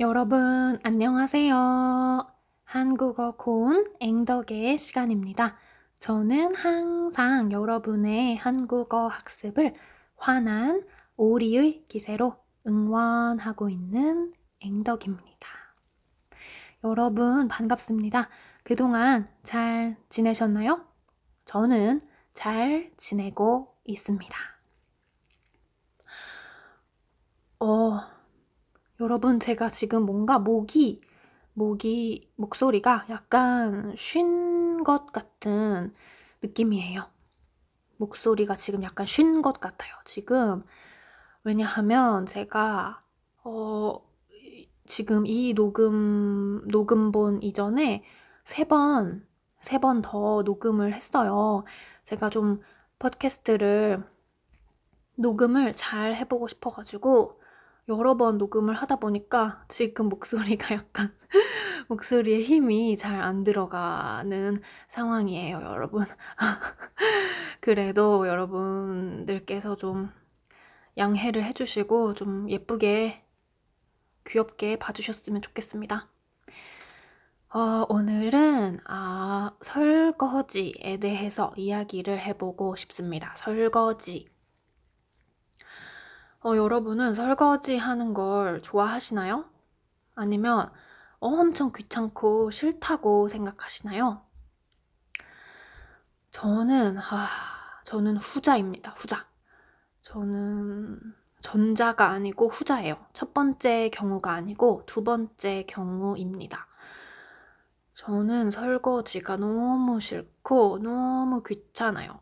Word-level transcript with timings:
여러분, 0.00 0.80
안녕하세요. 0.82 2.26
한국어 2.64 3.36
콘 3.36 3.84
앵덕의 4.00 4.76
시간입니다. 4.76 5.56
저는 6.00 6.52
항상 6.56 7.52
여러분의 7.52 8.34
한국어 8.34 9.06
학습을 9.06 9.72
환한 10.16 10.84
오리의 11.16 11.84
기세로 11.86 12.34
응원하고 12.66 13.68
있는 13.68 14.34
앵덕입니다. 14.58 15.48
여러분, 16.82 17.46
반갑습니다. 17.46 18.28
그동안 18.64 19.28
잘 19.44 19.96
지내셨나요? 20.08 20.84
저는 21.44 22.04
잘 22.32 22.90
지내고 22.96 23.76
있습니다. 23.84 24.36
어, 27.60 28.14
여러분, 29.04 29.38
제가 29.38 29.68
지금 29.70 30.06
뭔가 30.06 30.38
목이, 30.38 31.02
목이, 31.52 32.32
목소리가 32.36 33.04
약간 33.10 33.94
쉰 33.96 34.82
것 34.82 35.12
같은 35.12 35.94
느낌이에요. 36.42 37.04
목소리가 37.98 38.56
지금 38.56 38.82
약간 38.82 39.06
쉰 39.06 39.42
것 39.42 39.60
같아요. 39.60 39.92
지금. 40.06 40.64
왜냐하면 41.44 42.24
제가, 42.26 43.02
어, 43.44 44.00
지금 44.86 45.26
이 45.26 45.52
녹음, 45.54 46.62
녹음본 46.68 47.42
이전에 47.42 48.04
세 48.44 48.64
번, 48.64 49.26
세 49.60 49.78
번 49.78 50.00
더 50.02 50.42
녹음을 50.44 50.94
했어요. 50.94 51.64
제가 52.04 52.30
좀 52.30 52.60
팟캐스트를 52.98 54.02
녹음을 55.16 55.74
잘 55.74 56.14
해보고 56.14 56.48
싶어가지고 56.48 57.40
여러 57.88 58.16
번 58.16 58.38
녹음을 58.38 58.74
하다 58.74 58.96
보니까 58.96 59.64
지금 59.68 60.08
목소리가 60.08 60.74
약간 60.74 61.14
목소리에 61.88 62.42
힘이 62.42 62.96
잘 62.96 63.20
안 63.20 63.44
들어가는 63.44 64.60
상황이에요, 64.88 65.60
여러분. 65.62 66.04
그래도 67.60 68.26
여러분들께서 68.28 69.76
좀 69.76 70.10
양해를 70.96 71.44
해주시고 71.44 72.14
좀 72.14 72.50
예쁘게 72.50 73.24
귀엽게 74.26 74.76
봐주셨으면 74.76 75.42
좋겠습니다. 75.42 76.08
어, 77.54 77.86
오늘은 77.88 78.80
아, 78.86 79.52
설거지에 79.60 80.96
대해서 81.00 81.52
이야기를 81.56 82.20
해보고 82.20 82.76
싶습니다. 82.76 83.34
설거지. 83.36 84.33
어, 86.46 86.56
여러분은 86.56 87.14
설거지 87.14 87.78
하는 87.78 88.12
걸 88.12 88.60
좋아하시나요? 88.60 89.46
아니면 90.14 90.70
엄청 91.18 91.72
귀찮고 91.74 92.50
싫다고 92.50 93.28
생각하시나요? 93.30 94.22
저는, 96.32 96.98
아, 96.98 97.28
저는 97.84 98.18
후자입니다. 98.18 98.90
후자. 98.90 99.26
저는 100.02 101.00
전자가 101.40 102.10
아니고 102.10 102.48
후자예요. 102.48 103.06
첫 103.14 103.32
번째 103.32 103.88
경우가 103.88 104.32
아니고 104.32 104.82
두 104.84 105.02
번째 105.02 105.64
경우입니다. 105.66 106.66
저는 107.94 108.50
설거지가 108.50 109.38
너무 109.38 109.98
싫고 109.98 110.80
너무 110.80 111.42
귀찮아요. 111.42 112.20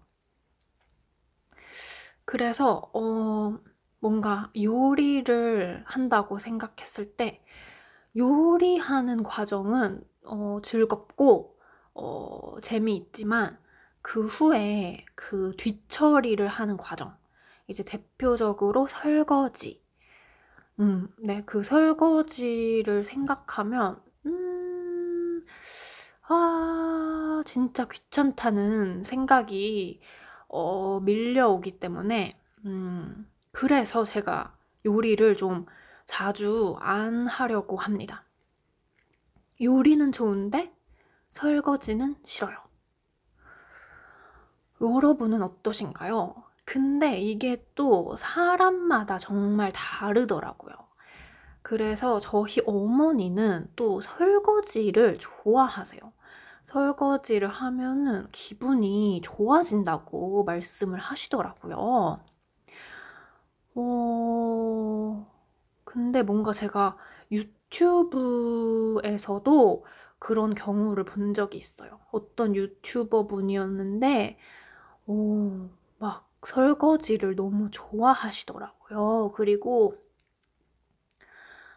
그래서, 2.24 2.88
어, 2.94 3.58
뭔가 4.02 4.50
요리를 4.60 5.84
한다고 5.86 6.40
생각했을 6.40 7.14
때 7.14 7.40
요리하는 8.16 9.22
과정은 9.22 10.02
어, 10.24 10.58
즐겁고 10.60 11.56
어, 11.94 12.60
재미있지만 12.60 13.56
그 14.02 14.26
후에 14.26 15.04
그 15.14 15.52
뒤처리를 15.56 16.48
하는 16.48 16.76
과정 16.76 17.16
이제 17.68 17.84
대표적으로 17.84 18.88
설거지. 18.88 19.80
음, 20.80 21.06
네, 21.20 21.44
그 21.46 21.62
설거지를 21.62 23.04
생각하면 23.04 24.02
음, 24.26 25.44
아, 26.26 27.42
진짜 27.46 27.86
귀찮다는 27.86 29.04
생각이 29.04 30.00
어, 30.48 30.98
밀려오기 30.98 31.78
때문에 31.78 32.36
음, 32.64 33.28
그래서 33.52 34.04
제가 34.04 34.56
요리를 34.84 35.36
좀 35.36 35.66
자주 36.04 36.76
안 36.80 37.26
하려고 37.26 37.76
합니다. 37.76 38.24
요리는 39.60 40.10
좋은데 40.10 40.74
설거지는 41.30 42.16
싫어요. 42.24 42.56
여러분은 44.80 45.42
어떠신가요? 45.42 46.34
근데 46.64 47.18
이게 47.18 47.64
또 47.74 48.16
사람마다 48.16 49.18
정말 49.18 49.72
다르더라고요. 49.72 50.74
그래서 51.62 52.18
저희 52.18 52.60
어머니는 52.66 53.70
또 53.76 54.00
설거지를 54.00 55.18
좋아하세요. 55.18 56.00
설거지를 56.64 57.48
하면은 57.48 58.26
기분이 58.32 59.20
좋아진다고 59.22 60.44
말씀을 60.44 60.98
하시더라고요. 60.98 62.20
어, 63.74 65.26
근데 65.84 66.22
뭔가 66.22 66.52
제가 66.52 66.96
유튜브에서도 67.30 68.24
그런 70.18 70.54
경우를 70.54 71.04
본 71.04 71.34
적이 71.34 71.58
있어요. 71.58 72.00
어떤 72.12 72.54
유튜버 72.56 73.26
분이었는데, 73.28 74.38
오, 75.06 75.70
막 75.98 76.30
설거지를 76.46 77.36
너무 77.36 77.70
좋아하시더라고요. 77.70 79.32
그리고 79.36 79.96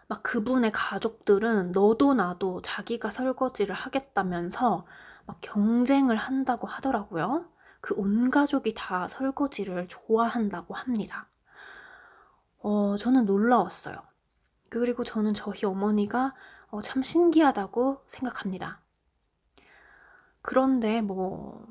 막 0.07 0.23
그분의 0.23 0.71
가족들은 0.71 1.71
너도 1.71 2.13
나도 2.15 2.61
자기가 2.63 3.09
설거지를 3.11 3.73
하겠다면서 3.75 4.85
막 5.27 5.37
경쟁을 5.41 6.15
한다고 6.17 6.67
하더라고요. 6.67 7.45
그 7.81 7.93
온 7.97 8.29
가족이 8.31 8.73
다 8.75 9.07
설거지를 9.07 9.87
좋아한다고 9.87 10.73
합니다. 10.73 11.27
어, 12.67 12.97
저는 12.97 13.25
놀라웠어요. 13.25 13.95
그리고 14.69 15.03
저는 15.03 15.35
저희 15.35 15.65
어머니가 15.65 16.33
어, 16.71 16.81
참 16.81 17.03
신기하다고 17.03 18.01
생각합니다. 18.07 18.81
그런데 20.41 21.01
뭐, 21.03 21.61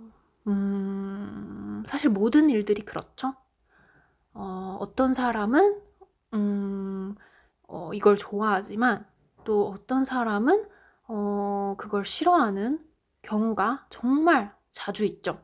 음, 0.47 1.83
사실 1.88 2.10
모든 2.10 2.49
일들이 2.49 2.84
그렇죠. 2.84 3.34
어, 4.34 4.77
어떤 4.78 5.15
사람은, 5.15 5.83
음, 6.34 7.16
어, 7.66 7.93
이걸 7.93 8.16
좋아하지만 8.16 9.04
또 9.43 9.66
어떤 9.66 10.04
사람은, 10.04 10.69
어, 11.09 11.75
그걸 11.77 12.04
싫어하는 12.04 12.78
경우가 13.22 13.87
정말 13.91 14.54
자주 14.71 15.04
있죠. 15.04 15.43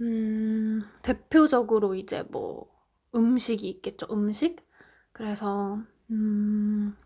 음, 0.00 0.80
대표적으로 1.02 1.94
이제 1.94 2.22
뭐 2.30 2.70
음식이 3.14 3.68
있겠죠. 3.68 4.06
음식. 4.10 4.64
그래서 5.12 5.78
음, 6.10 6.96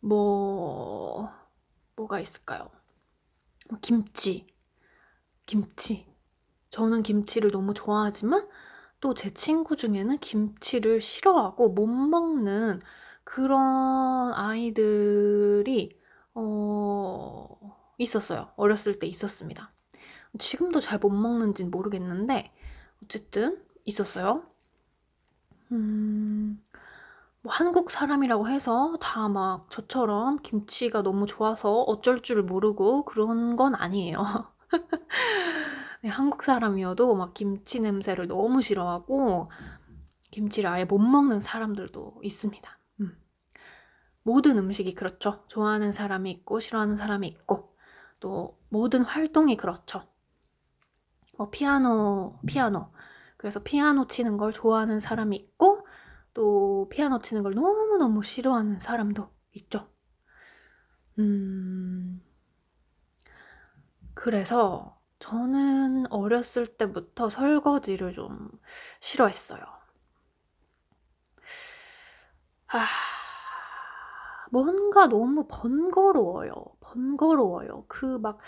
뭐 0.00 1.28
뭐가 1.96 2.20
있을까요? 2.20 2.70
뭐 3.70 3.78
김치. 3.82 4.46
김치. 5.46 6.06
저는 6.70 7.02
김치를 7.02 7.50
너무 7.50 7.74
좋아하지만 7.74 8.48
또 9.00 9.14
제 9.14 9.30
친구 9.34 9.76
중에는 9.76 10.18
김치를 10.18 11.00
싫어하고 11.00 11.70
못 11.70 11.86
먹는 11.86 12.80
그런 13.24 14.32
아이들이 14.34 15.98
어, 16.34 17.58
있었어요. 17.98 18.52
어렸을 18.56 18.98
때 18.98 19.06
있었습니다. 19.06 19.72
지금도 20.38 20.80
잘 20.80 20.98
못 21.00 21.10
먹는지는 21.10 21.70
모르겠는데 21.70 22.52
어쨌든 23.04 23.62
있었어요. 23.84 24.44
음, 25.72 26.62
뭐 27.42 27.52
한국 27.52 27.90
사람이라고 27.90 28.48
해서 28.48 28.96
다 29.00 29.28
막 29.28 29.70
저처럼 29.70 30.38
김치가 30.42 31.02
너무 31.02 31.26
좋아서 31.26 31.82
어쩔 31.82 32.22
줄 32.22 32.42
모르고 32.42 33.04
그런 33.04 33.56
건 33.56 33.74
아니에요. 33.74 34.18
네, 36.02 36.08
한국 36.10 36.42
사람이어도 36.42 37.14
막 37.16 37.34
김치 37.34 37.80
냄새를 37.80 38.28
너무 38.28 38.62
싫어하고 38.62 39.50
김치를 40.30 40.70
아예 40.70 40.84
못 40.84 40.98
먹는 40.98 41.40
사람들도 41.40 42.20
있습니다. 42.22 42.78
음. 43.00 43.16
모든 44.22 44.58
음식이 44.58 44.94
그렇죠. 44.94 45.44
좋아하는 45.48 45.90
사람이 45.92 46.30
있고 46.30 46.60
싫어하는 46.60 46.96
사람이 46.96 47.26
있고 47.28 47.74
또 48.20 48.58
모든 48.68 49.02
활동이 49.02 49.56
그렇죠. 49.56 50.02
뭐 51.38 51.50
피아노, 51.50 52.38
피아노. 52.46 52.92
그래서 53.38 53.62
피아노 53.64 54.08
치는 54.08 54.38
걸 54.38 54.52
좋아하는 54.52 55.00
사람이 55.00 55.36
있고 55.38 55.86
또또 56.34 56.88
피아노 56.90 57.20
치는 57.20 57.42
걸 57.44 57.54
너무너무 57.54 58.22
싫어하는 58.24 58.80
사람도 58.80 59.30
있죠. 59.54 59.88
음, 61.18 62.22
그래서 64.14 65.00
저는 65.18 66.06
어렸을 66.12 66.66
때부터 66.66 67.28
설거지를 67.30 68.12
좀 68.12 68.50
싫어했어요. 69.00 69.60
아, 72.68 72.86
뭔가 74.50 75.06
너무 75.08 75.46
번거로워요. 75.48 76.54
번거로워요. 76.80 77.84
그 77.88 78.18
막 78.18 78.38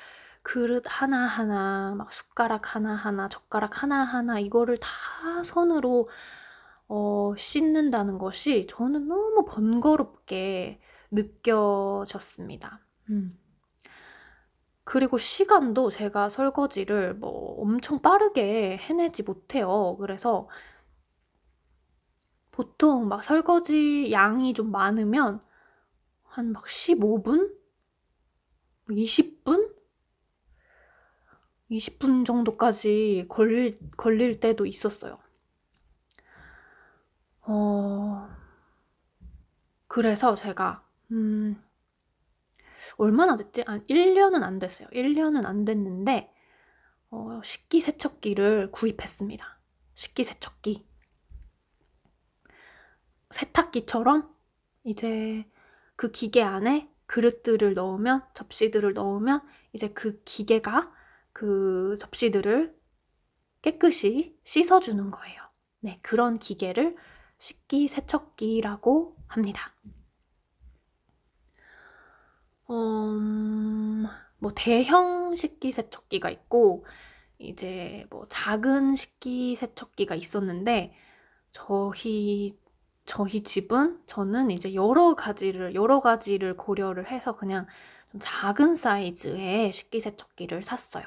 그릇 0.43 0.85
하나하나, 0.87 1.95
막 1.97 2.13
숟가락 2.13 2.75
하나하나, 2.75 3.29
젓가락 3.29 3.83
하나하나 3.83 4.39
이거를 4.41 4.77
다 4.79 5.43
손으로 5.43 6.09
어, 6.89 7.35
씻는다는 7.37 8.19
것이 8.19 8.67
저는 8.69 9.09
너무 9.09 9.45
번거롭게 9.47 10.81
느껴졌습니다. 11.13 12.81
음. 13.11 13.39
그리고 14.85 15.19
시간도 15.19 15.91
제가 15.91 16.29
설거지를 16.29 17.15
뭐 17.15 17.61
엄청 17.63 18.01
빠르게 18.03 18.77
해내지 18.79 19.23
못해요. 19.23 19.97
그래서 20.01 20.49
보통 22.53 23.09
막 23.09 23.25
설거지 23.25 24.11
양이 24.13 24.55
좀 24.55 24.71
많으면 24.71 25.41
한 26.25 26.53
막 26.53 26.69
15분? 26.69 27.57
20분? 28.91 29.70
20분 31.71 32.25
정도까지 32.25 33.27
걸릴, 33.29 33.79
걸릴 33.97 34.41
때도 34.41 34.67
있었어요. 34.67 35.19
어, 37.43 38.29
그래서 39.87 40.35
제가, 40.35 40.85
음, 41.13 41.63
얼마나 42.97 43.37
됐지? 43.37 43.63
한 43.67 43.85
1년은 43.87 44.43
안 44.43 44.59
됐어요. 44.59 44.89
1년은 44.89 45.47
안 45.47 45.65
됐는데, 45.65 46.33
어, 47.11 47.41
식기 47.43 47.81
세척기를 47.81 48.71
구입했습니다. 48.73 49.61
식기 49.95 50.25
세척기. 50.25 50.87
세탁기처럼 53.31 54.35
이제 54.85 55.49
그 55.97 56.11
기계 56.11 56.43
안에 56.43 56.91
그릇들을 57.07 57.75
넣으면, 57.75 58.25
접시들을 58.35 58.95
넣으면, 58.95 59.41
이제 59.73 59.89
그 59.89 60.23
기계가 60.25 60.93
그 61.33 61.97
접시들을 61.99 62.75
깨끗이 63.63 64.37
씻어주는 64.45 65.11
거예요. 65.11 65.41
네, 65.81 65.99
그런 66.03 66.39
기계를 66.39 66.97
식기 67.39 67.89
세척기라고 67.89 69.17
합니다. 69.27 69.75
음, 72.71 74.07
뭐 74.39 74.53
대형 74.55 75.35
식기 75.35 75.73
세척기가 75.73 76.31
있고 76.31 76.85
이제 77.39 78.07
뭐 78.11 78.27
작은 78.29 78.95
식기 78.95 79.57
세척기가 79.57 80.15
있었는데 80.15 80.93
저희 81.53 82.59
저희 83.07 83.43
집은 83.43 84.01
저는 84.07 84.51
이제 84.51 84.75
여러 84.75 85.15
가지를 85.15 85.75
여러 85.75 86.01
가지를 86.01 86.57
고려를 86.57 87.11
해서 87.11 87.37
그냥 87.37 87.67
좀 88.13 88.21
작은 88.23 88.75
사이즈의 88.75 89.73
식기 89.73 90.01
세척기를 90.01 90.63
샀어요. 90.63 91.05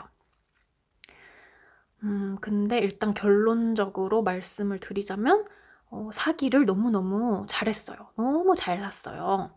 음, 2.04 2.38
근데 2.42 2.80
일단 2.80 3.14
결론적으로 3.14 4.24
말씀을 4.24 4.80
드리자면 4.80 5.46
어, 5.90 6.10
사기를 6.12 6.66
너무너무 6.66 7.46
잘했어요. 7.48 8.10
너무 8.16 8.56
잘 8.56 8.80
샀어요. 8.80 9.52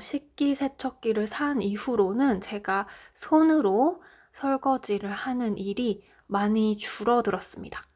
식기 0.00 0.54
세척기를 0.54 1.26
산 1.26 1.62
이후로는 1.62 2.40
제가 2.40 2.86
손으로 3.14 4.02
설거지를 4.32 5.10
하는 5.12 5.56
일이 5.56 6.04
많이 6.26 6.76
줄어들었습니다. 6.76 7.86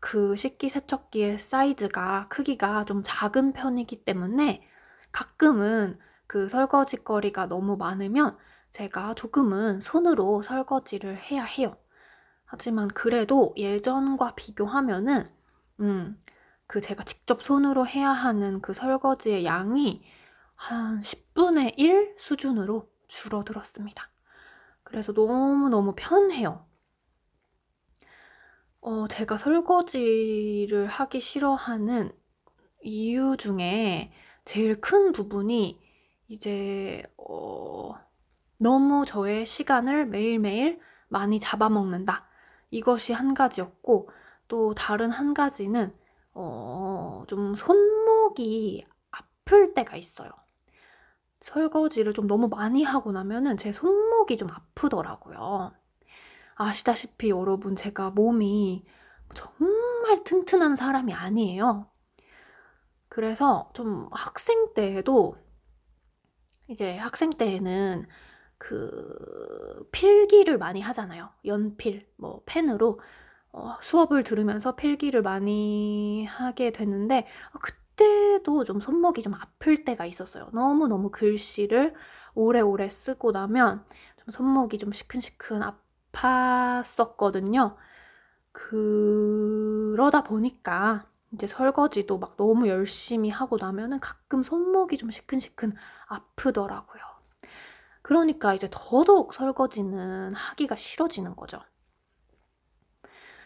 그 0.00 0.36
식기 0.36 0.68
세척기의 0.70 1.38
사이즈가, 1.38 2.28
크기가 2.28 2.84
좀 2.84 3.02
작은 3.04 3.52
편이기 3.52 4.04
때문에 4.04 4.64
가끔은 5.12 5.98
그 6.28 6.48
설거지거리가 6.48 7.46
너무 7.46 7.76
많으면 7.76 8.36
제가 8.70 9.14
조금은 9.14 9.80
손으로 9.80 10.42
설거지를 10.42 11.16
해야 11.16 11.42
해요. 11.42 11.76
하지만 12.44 12.88
그래도 12.88 13.54
예전과 13.56 14.34
비교하면은, 14.36 15.28
음, 15.80 16.22
그 16.66 16.80
제가 16.82 17.02
직접 17.04 17.42
손으로 17.42 17.86
해야 17.86 18.10
하는 18.10 18.60
그 18.60 18.74
설거지의 18.74 19.46
양이 19.46 20.02
한 20.54 21.00
10분의 21.00 21.74
1 21.78 22.14
수준으로 22.18 22.90
줄어들었습니다. 23.08 24.10
그래서 24.82 25.12
너무너무 25.12 25.94
편해요. 25.96 26.66
어, 28.80 29.08
제가 29.08 29.38
설거지를 29.38 30.88
하기 30.88 31.20
싫어하는 31.20 32.12
이유 32.82 33.36
중에 33.38 34.12
제일 34.44 34.80
큰 34.80 35.12
부분이 35.12 35.87
이제, 36.28 37.02
어, 37.16 37.94
너무 38.58 39.04
저의 39.06 39.46
시간을 39.46 40.06
매일매일 40.06 40.80
많이 41.08 41.40
잡아먹는다. 41.40 42.28
이것이 42.70 43.12
한 43.12 43.34
가지였고, 43.34 44.08
또 44.48 44.74
다른 44.74 45.10
한 45.10 45.34
가지는 45.34 45.94
어, 46.32 47.24
좀 47.28 47.54
손목이 47.54 48.86
아플 49.10 49.74
때가 49.74 49.96
있어요. 49.96 50.30
설거지를 51.40 52.14
좀 52.14 52.26
너무 52.26 52.48
많이 52.48 52.82
하고 52.82 53.12
나면은 53.12 53.56
제 53.56 53.72
손목이 53.72 54.36
좀 54.36 54.48
아프더라고요. 54.50 55.72
아시다시피 56.54 57.30
여러분 57.30 57.76
제가 57.76 58.10
몸이 58.10 58.84
정말 59.34 60.24
튼튼한 60.24 60.74
사람이 60.74 61.12
아니에요. 61.12 61.90
그래서 63.08 63.70
좀 63.74 64.08
학생 64.10 64.74
때에도 64.74 65.36
이제 66.68 66.96
학생 66.98 67.30
때에는 67.30 68.06
그 68.58 69.88
필기를 69.92 70.58
많이 70.58 70.80
하잖아요. 70.80 71.30
연필, 71.46 72.06
뭐 72.16 72.42
펜으로 72.46 73.00
어, 73.52 73.76
수업을 73.80 74.22
들으면서 74.24 74.76
필기를 74.76 75.22
많이 75.22 76.26
하게 76.26 76.70
됐는데 76.72 77.26
어, 77.54 77.58
그때도 77.60 78.64
좀 78.64 78.80
손목이 78.80 79.22
좀 79.22 79.34
아플 79.34 79.84
때가 79.84 80.06
있었어요. 80.06 80.48
너무 80.52 80.88
너무 80.88 81.10
글씨를 81.10 81.94
오래오래 82.34 82.88
쓰고 82.90 83.32
나면 83.32 83.84
좀 84.16 84.30
손목이 84.30 84.78
좀 84.78 84.92
시큰시큰 84.92 85.60
아팠었거든요. 86.12 87.76
그러다 88.52 90.22
보니까 90.24 91.06
이제 91.32 91.46
설거지도 91.46 92.18
막 92.18 92.36
너무 92.36 92.68
열심히 92.68 93.30
하고 93.30 93.58
나면은 93.58 94.00
가끔 94.00 94.42
손목이 94.42 94.96
좀 94.96 95.10
시큰시큰 95.10 95.74
아프더라고요. 96.06 97.02
그러니까 98.02 98.54
이제 98.54 98.68
더더욱 98.70 99.34
설거지는 99.34 100.34
하기가 100.34 100.76
싫어지는 100.76 101.36
거죠. 101.36 101.60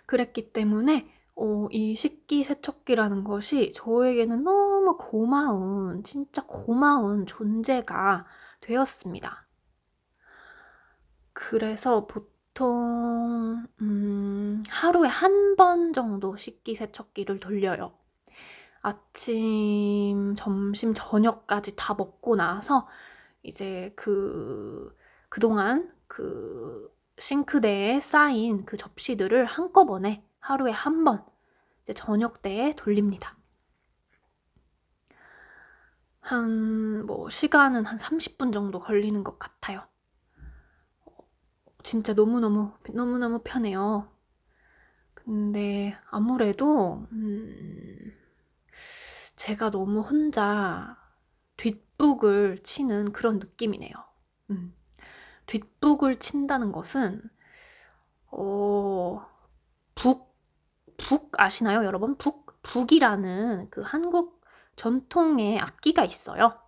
그랬기 0.07 0.53
때문에 0.53 1.11
어, 1.35 1.67
이 1.71 1.97
식기 1.97 2.45
세척기라는 2.45 3.25
것이 3.25 3.73
저에게는 3.73 4.45
너무 4.45 4.97
고마운, 4.99 6.05
진짜 6.05 6.45
고마운 6.47 7.27
존재가 7.27 8.27
되었습니다. 8.61 9.47
그래서 11.33 12.07
보통, 12.07 12.32
음, 13.81 14.63
하루에 14.69 15.09
한 15.09 15.43
번 15.57 15.93
정도 15.93 16.37
식기 16.37 16.75
세척기를 16.75 17.39
돌려요. 17.41 17.93
아침, 18.83 20.35
점심, 20.37 20.95
저녁까지 20.95 21.77
다 21.77 21.95
먹고 21.95 22.37
나서 22.37 22.89
이제 23.43 23.93
그, 23.97 24.95
그동안 25.31 25.93
그 26.09 26.91
싱크대에 27.19 28.01
쌓인 28.01 28.65
그 28.67 28.77
접시들을 28.79 29.47
한꺼번에 29.47 30.25
하루에 30.41 30.73
한 30.73 31.05
번 31.05 31.25
이제 31.85 31.95
저녁 31.95 32.43
때에 32.43 32.73
돌립니다. 32.77 33.37
한, 36.21 37.05
뭐, 37.07 37.29
시간은 37.31 37.85
한 37.85 37.99
30분 37.99 38.51
정도 38.53 38.79
걸리는 38.81 39.23
것 39.25 39.39
같아요. 39.39 39.87
진짜 41.83 42.15
너무너무, 42.15 42.73
너무너무 42.93 43.41
편해요. 43.45 44.09
근데 45.15 45.97
아무래도, 46.11 47.07
음, 47.13 48.13
제가 49.37 49.71
너무 49.71 50.01
혼자 50.01 50.97
뒷북을 51.57 52.63
치는 52.63 53.13
그런 53.13 53.39
느낌이네요. 53.39 53.93
음. 54.51 54.75
뒷북을 55.47 56.17
친다는 56.17 56.73
것은 56.73 57.23
어, 58.31 59.27
북, 59.95 60.35
북 60.97 61.33
아시나요, 61.39 61.85
여러분? 61.85 62.17
북, 62.17 62.63
북이라는 62.63 63.69
그 63.71 63.83
한국 63.83 64.43
전통의 64.77 65.59
악기가 65.59 66.05
있어요. 66.05 66.59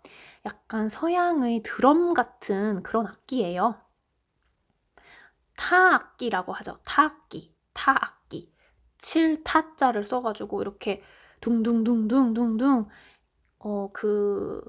약간 0.44 0.88
서양의 0.88 1.62
드럼 1.62 2.12
같은 2.12 2.82
그런 2.82 3.06
악기예요. 3.06 3.83
타악기라고 5.56 6.52
하죠. 6.52 6.78
타악기, 6.84 7.54
타악기. 7.72 8.52
7타자를 8.98 10.04
써가지고 10.04 10.62
이렇게 10.62 11.02
둥둥둥둥둥둥 11.40 12.88
어, 13.58 13.90
그 13.92 14.62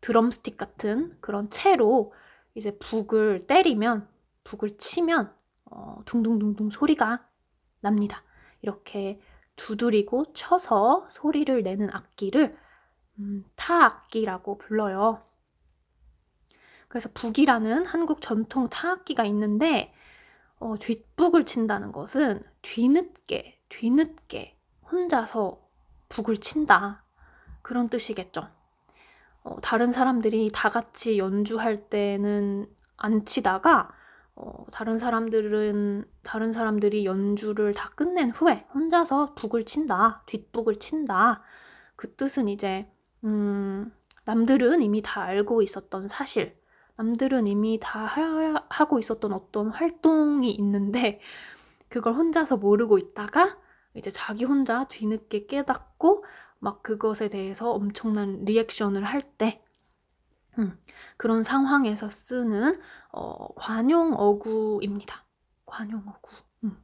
드럼스틱 0.00 0.56
같은 0.56 1.16
그런 1.20 1.48
채로 1.48 2.12
이제 2.54 2.76
북을 2.78 3.46
때리면 3.46 4.08
북을 4.44 4.76
치면 4.76 5.34
어, 5.64 6.02
둥둥둥둥 6.04 6.70
소리가 6.70 7.26
납니다. 7.80 8.22
이렇게 8.60 9.20
두드리고 9.56 10.32
쳐서 10.32 11.06
소리를 11.08 11.62
내는 11.62 11.88
악기를 11.90 12.56
음, 13.18 13.44
타악기라고 13.56 14.58
불러요. 14.58 15.24
그래서 16.88 17.08
북이라는 17.12 17.86
한국 17.86 18.20
전통 18.20 18.68
타악기가 18.68 19.24
있는데 19.24 19.92
어, 20.64 20.78
뒷북을 20.78 21.44
친다는 21.44 21.92
것은 21.92 22.42
뒤늦게 22.62 23.60
뒤늦게 23.68 24.58
혼자서 24.90 25.60
북을 26.08 26.38
친다 26.38 27.04
그런 27.60 27.90
뜻이겠죠. 27.90 28.48
어, 29.42 29.60
다른 29.60 29.92
사람들이 29.92 30.48
다 30.54 30.70
같이 30.70 31.18
연주할 31.18 31.90
때는 31.90 32.66
안 32.96 33.26
치다가 33.26 33.90
어, 34.36 34.64
다른 34.72 34.96
사람들은 34.96 36.06
다른 36.22 36.50
사람들이 36.50 37.04
연주를 37.04 37.74
다 37.74 37.90
끝낸 37.90 38.30
후에 38.30 38.66
혼자서 38.72 39.34
북을 39.34 39.66
친다, 39.66 40.22
뒷북을 40.24 40.78
친다. 40.78 41.42
그 41.94 42.14
뜻은 42.14 42.48
이제 42.48 42.90
음, 43.22 43.92
남들은 44.24 44.80
이미 44.80 45.02
다 45.02 45.24
알고 45.24 45.60
있었던 45.60 46.08
사실, 46.08 46.58
남들은 46.96 47.46
이미 47.46 47.78
다 47.80 48.00
하, 48.04 48.54
하고 48.70 48.98
있었던 48.98 49.32
어떤 49.32 49.68
활동이 49.68 50.50
있는데 50.52 51.20
그걸 51.88 52.14
혼자서 52.14 52.56
모르고 52.58 52.98
있다가 52.98 53.58
이제 53.94 54.10
자기 54.10 54.44
혼자 54.44 54.84
뒤늦게 54.88 55.46
깨닫고 55.46 56.24
막 56.60 56.82
그것에 56.82 57.28
대해서 57.28 57.72
엄청난 57.72 58.44
리액션을 58.44 59.04
할 59.04 59.22
때, 59.22 59.62
음, 60.58 60.78
그런 61.16 61.42
상황에서 61.44 62.10
쓰는 62.10 62.80
어, 63.12 63.54
관용 63.54 64.14
어구입니다. 64.14 65.24
관용 65.66 66.04
어구. 66.08 66.32
음. 66.64 66.82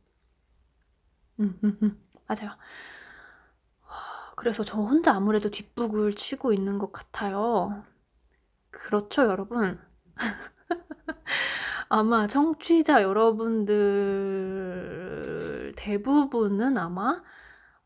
음, 1.40 1.58
음, 1.64 1.78
음. 1.82 2.04
맞아요. 2.26 2.50
그래서 4.36 4.64
저 4.64 4.78
혼자 4.78 5.12
아무래도 5.14 5.50
뒷북을 5.50 6.14
치고 6.14 6.52
있는 6.52 6.78
것 6.78 6.92
같아요. 6.92 7.84
그렇죠, 8.70 9.24
여러분? 9.24 9.80
아마 11.88 12.26
청취자 12.26 13.02
여러분들 13.02 13.72
대부분은 15.76 16.78
아마 16.78 17.22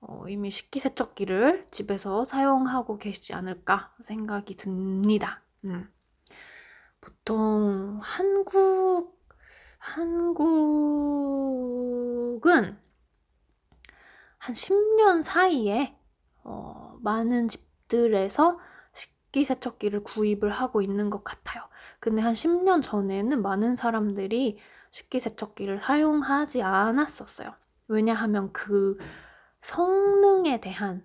어, 0.00 0.28
이미 0.28 0.50
식기세척기를 0.50 1.66
집에서 1.70 2.24
사용하고 2.26 2.98
계시지 2.98 3.32
않을까 3.32 3.94
생각이 4.02 4.56
듭니다. 4.56 5.42
음. 5.64 5.88
보통 7.00 7.98
한국, 8.02 9.18
한국은 9.78 10.84
한 14.38 14.54
10년 14.54 15.22
사이에 15.22 15.96
어, 16.42 16.98
많은 17.00 17.48
집들에서 17.48 18.58
식기 19.34 19.44
세척기를 19.44 20.04
구입을 20.04 20.50
하고 20.52 20.80
있는 20.80 21.10
것 21.10 21.24
같아요. 21.24 21.64
근데 21.98 22.22
한 22.22 22.34
10년 22.34 22.80
전에는 22.80 23.42
많은 23.42 23.74
사람들이 23.74 24.58
식기 24.92 25.18
세척기를 25.18 25.80
사용하지 25.80 26.62
않았었어요. 26.62 27.52
왜냐하면 27.88 28.52
그 28.52 28.96
성능에 29.60 30.60
대한 30.60 31.04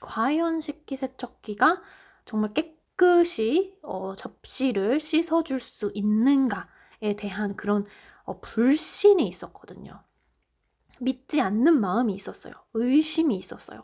과연 0.00 0.62
식기 0.62 0.96
세척기가 0.96 1.82
정말 2.24 2.54
깨끗이 2.54 3.76
어, 3.82 4.16
접시를 4.16 4.98
씻어줄 4.98 5.60
수 5.60 5.90
있는가에 5.92 7.16
대한 7.18 7.54
그런 7.54 7.84
어, 8.24 8.40
불신이 8.40 9.28
있었거든요. 9.28 10.02
믿지 11.00 11.42
않는 11.42 11.78
마음이 11.78 12.14
있었어요. 12.14 12.54
의심이 12.72 13.36
있었어요. 13.36 13.82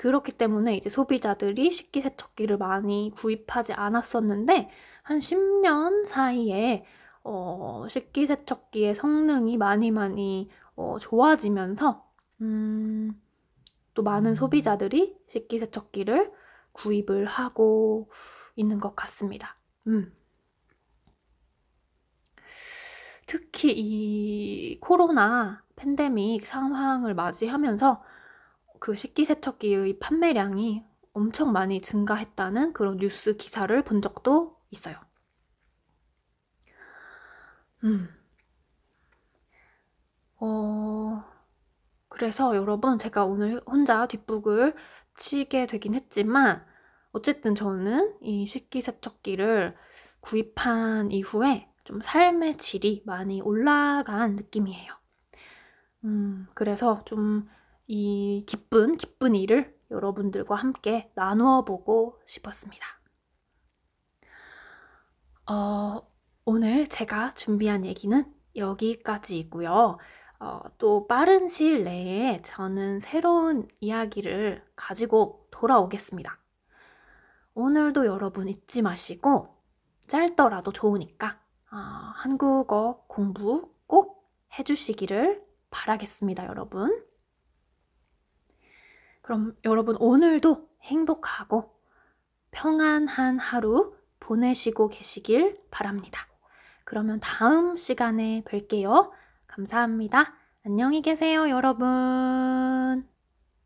그렇기 0.00 0.32
때문에 0.32 0.78
이제 0.78 0.88
소비자들이 0.88 1.70
식기세척기를 1.70 2.56
많이 2.56 3.12
구입하지 3.14 3.74
않았었는데 3.74 4.70
한 5.02 5.18
10년 5.18 6.06
사이에 6.06 6.86
어, 7.22 7.84
식기세척기의 7.86 8.94
성능이 8.94 9.58
많이 9.58 9.90
많이 9.90 10.48
어, 10.74 10.96
좋아지면서 10.98 12.02
음, 12.40 13.12
또 13.92 14.02
많은 14.02 14.34
소비자들이 14.34 15.18
식기세척기를 15.26 16.32
구입을 16.72 17.26
하고 17.26 18.08
있는 18.56 18.78
것 18.78 18.96
같습니다. 18.96 19.58
음. 19.86 20.14
특히 23.26 23.74
이 23.76 24.80
코로나 24.80 25.62
팬데믹 25.76 26.46
상황을 26.46 27.12
맞이하면서 27.12 28.02
그 28.80 28.96
식기세척기의 28.96 29.98
판매량이 30.00 30.84
엄청 31.12 31.52
많이 31.52 31.80
증가했다는 31.80 32.72
그런 32.72 32.96
뉴스 32.96 33.36
기사를 33.36 33.84
본 33.84 34.00
적도 34.00 34.56
있어요. 34.70 34.96
음. 37.84 38.08
어, 40.36 41.22
그래서 42.08 42.56
여러분, 42.56 42.96
제가 42.96 43.26
오늘 43.26 43.60
혼자 43.66 44.06
뒷북을 44.06 44.74
치게 45.14 45.66
되긴 45.66 45.94
했지만, 45.94 46.64
어쨌든 47.12 47.54
저는 47.54 48.16
이 48.22 48.46
식기세척기를 48.46 49.76
구입한 50.20 51.10
이후에 51.10 51.68
좀 51.84 52.00
삶의 52.00 52.56
질이 52.56 53.02
많이 53.04 53.42
올라간 53.42 54.36
느낌이에요. 54.36 54.94
음, 56.04 56.46
그래서 56.54 57.04
좀 57.04 57.48
이 57.92 58.44
기쁜, 58.46 58.96
기쁜 58.96 59.34
일을 59.34 59.76
여러분들과 59.90 60.54
함께 60.54 61.10
나누어 61.16 61.64
보고 61.64 62.20
싶었습니다. 62.24 62.86
어, 65.50 66.00
오늘 66.44 66.86
제가 66.86 67.34
준비한 67.34 67.84
얘기는 67.84 68.32
여기까지이고요. 68.54 69.98
어, 70.38 70.60
또 70.78 71.08
빠른 71.08 71.48
시일 71.48 71.82
내에 71.82 72.40
저는 72.42 73.00
새로운 73.00 73.66
이야기를 73.80 74.64
가지고 74.76 75.48
돌아오겠습니다. 75.50 76.38
오늘도 77.54 78.06
여러분 78.06 78.46
잊지 78.48 78.82
마시고 78.82 79.48
짧더라도 80.06 80.70
좋으니까 80.70 81.40
어, 81.72 81.76
한국어 81.76 83.02
공부 83.08 83.74
꼭 83.88 84.30
해주시기를 84.56 85.44
바라겠습니다, 85.70 86.46
여러분. 86.46 87.09
그럼 89.20 89.56
여러분 89.64 89.96
오늘도 89.98 90.68
행복하고 90.82 91.74
평안한 92.50 93.38
하루 93.38 93.94
보내시고 94.18 94.88
계시길 94.88 95.60
바랍니다. 95.70 96.26
그러면 96.84 97.20
다음 97.20 97.76
시간에 97.76 98.42
뵐게요. 98.46 99.10
감사합니다. 99.46 100.34
안녕히 100.64 101.02
계세요, 101.02 101.48
여러분. 101.48 103.09